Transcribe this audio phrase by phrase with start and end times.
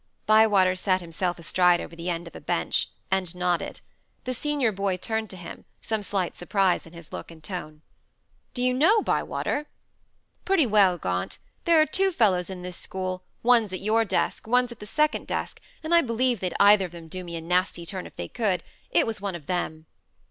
[0.25, 3.81] Bywater sat himself astride over the end of a bench, and nodded.
[4.23, 7.83] The senior boy turned to him, some slight surprise in his look and tone.
[8.55, 9.67] "Do you know, Bywater?"
[10.43, 11.37] "Pretty well, Gaunt.
[11.65, 15.27] There are two fellows in this school, one's at your desk, one's at the second
[15.27, 18.27] desk, and I believe they'd either of them do me a nasty turn if they
[18.27, 18.63] could.
[18.89, 19.85] It was one of them."